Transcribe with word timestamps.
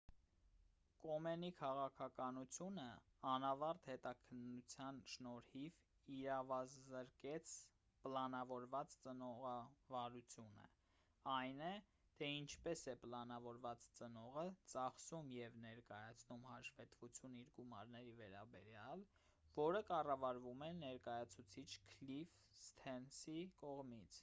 կոմենի 1.01 1.47
քաղաքականությունը 1.57 2.85
անավարտ 3.31 3.83
հետաքննության 3.89 5.01
շնորհիվ 5.11 5.75
իրավազրկեց 6.19 7.51
պլանավորված 8.07 8.95
ծնողավարությունը 9.03 10.65
այն 11.35 11.61
է 11.67 11.75
թե 12.21 12.31
ինչպես 12.39 12.83
է 12.95 12.97
պլանավորված 13.05 13.85
ծնողը 13.99 14.47
ծախսում 14.73 15.31
և 15.37 15.61
ներկայացնում 15.69 16.49
հաշվետվություն 16.55 17.37
իր 17.45 17.53
գումարների 17.61 18.17
վերաբերյալ 18.25 19.05
որը 19.61 19.85
կառավարվում 19.93 20.65
է 20.69 20.75
ներկայացուցիչ 20.83 21.69
քլիֆ 21.95 22.35
սթերնսի 22.65 23.39
կողմից 23.65 24.19